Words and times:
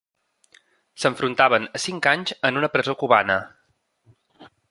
S'enfrontaven 1.03 1.67
a 1.79 1.83
cinc 1.83 2.09
anys 2.13 2.35
en 2.51 2.59
una 2.61 2.71
presó 2.77 2.97
cubana. 3.05 3.39